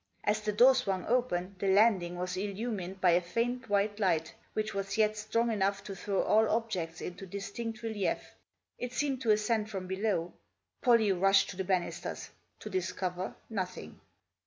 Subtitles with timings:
[0.23, 4.73] As the door swung open the landing was illumined by a faint white light, which
[4.73, 8.31] was yet strong enough to throw all objects into distinct relief.
[8.79, 10.33] It seemed to ascend from below.
[10.81, 14.01] Pollie rushed to the banisters; to discover nothing.